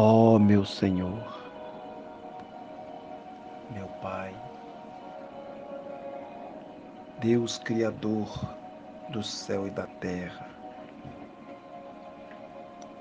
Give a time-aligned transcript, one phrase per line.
[0.00, 1.26] Ó oh, meu Senhor,
[3.74, 4.32] meu Pai,
[7.18, 8.28] Deus Criador
[9.10, 10.46] do céu e da terra,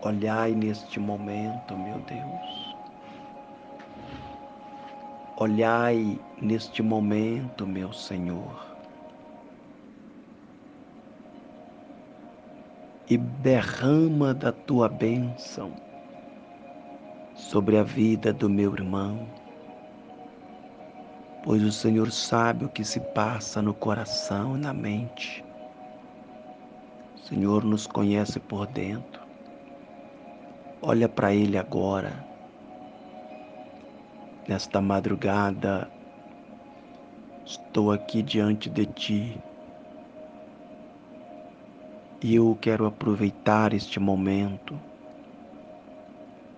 [0.02, 2.76] olhai neste momento, meu Deus,
[5.36, 8.76] olhai neste momento, meu Senhor,
[13.08, 15.86] e derrama da tua bênção
[17.48, 19.26] sobre a vida do meu irmão,
[21.46, 25.46] pois o Senhor sabe o que se passa no coração e na mente.
[27.16, 29.26] O Senhor nos conhece por dentro.
[30.82, 32.22] Olha para Ele agora.
[34.46, 35.90] Nesta madrugada,
[37.46, 39.42] estou aqui diante de Ti
[42.22, 44.78] e eu quero aproveitar este momento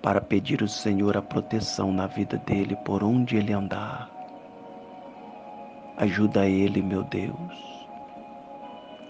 [0.02, 4.10] para pedir ao Senhor a proteção na vida dele por onde ele andar.
[5.98, 7.88] Ajuda ele, meu Deus.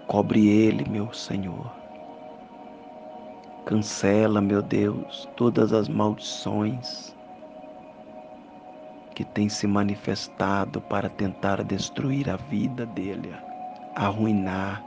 [0.08, 1.72] Cobre ele, meu Senhor.
[3.66, 7.16] Cancela, meu Deus, todas as maldições
[9.14, 13.36] que têm se manifestado para tentar destruir a vida dele,
[13.94, 14.84] arruinar.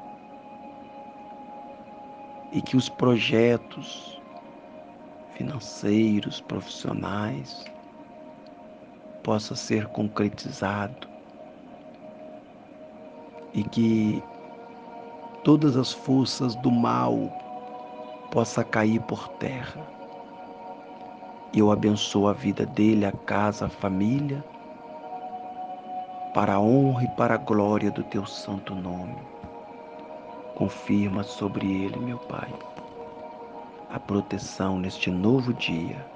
[2.51, 4.22] E que os projetos
[5.43, 7.65] financeiros, profissionais,
[9.25, 11.09] possa ser concretizado
[13.53, 14.23] e que
[15.43, 17.17] todas as forças do mal
[18.31, 19.85] possa cair por terra.
[21.53, 24.45] Eu abençoo a vida dele, a casa, a família,
[26.33, 29.19] para a honra e para a glória do teu santo nome.
[30.55, 32.48] Confirma sobre ele, meu Pai
[33.93, 36.07] a proteção neste novo dia,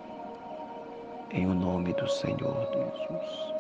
[1.31, 3.57] em o nome do Senhor Jesus.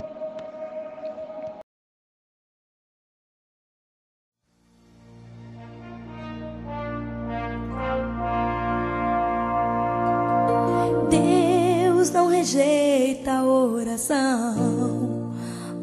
[11.10, 15.30] Deus não rejeita oração,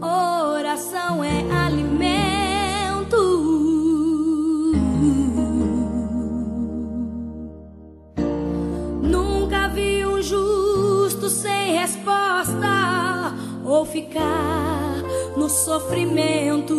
[0.01, 1.42] oração é
[15.35, 16.75] no sofrimento.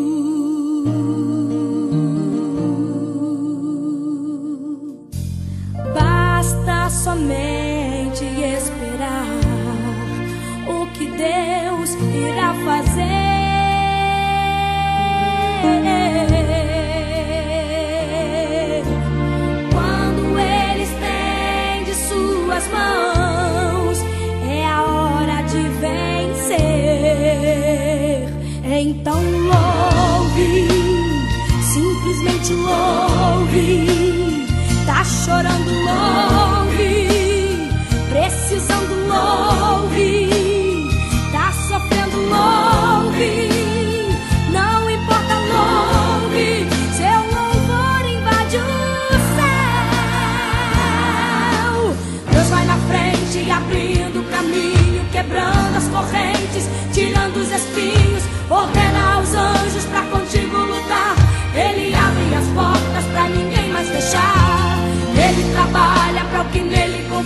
[5.95, 9.27] Basta somente esperar
[10.69, 13.25] o que Deus irá fazer.
[22.75, 23.04] Então
[32.45, 34.47] simplesmente louve.
[34.87, 37.69] Tá chorando, louve.
[38.11, 40.89] Precisando, louve.
[41.33, 43.49] Tá sofrendo, louve.
[44.53, 46.67] Não importa, louve.
[46.97, 48.61] Seu louvor invade o
[49.37, 50.75] céu.
[52.31, 59.35] Deus vai na frente, abrindo o caminho, quebrando as correntes, tirando os espinhos ordena aos
[59.35, 59.54] anjos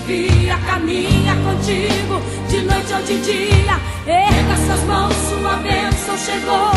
[0.08, 3.78] confia, caminha contigo de noite ou de dia.
[4.06, 6.72] Erga suas mãos, sua bênção chegou.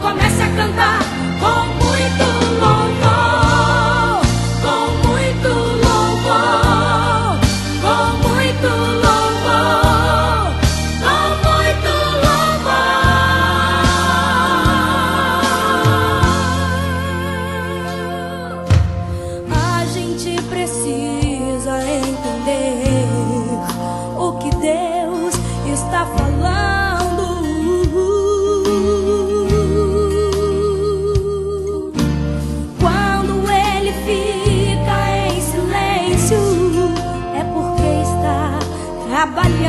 [0.00, 0.97] Comece a cantar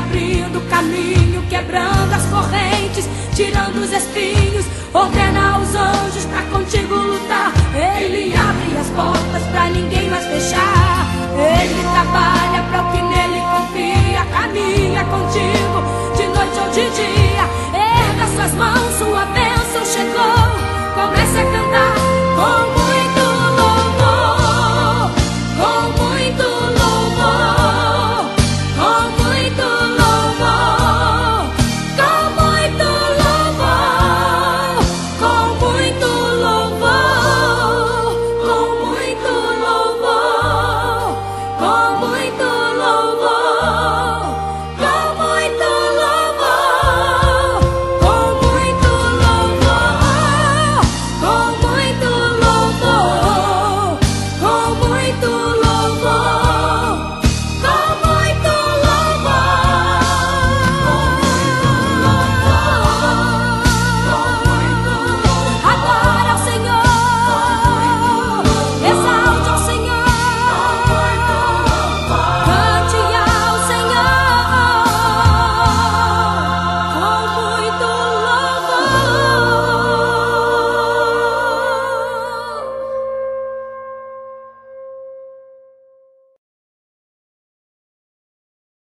[0.01, 7.53] abrindo caminho, quebrando as correntes, tirando os espinhos, ordena os anjos pra contigo lutar.
[7.75, 11.07] Ele abre as portas pra ninguém mais fechar.
[11.37, 11.80] Ele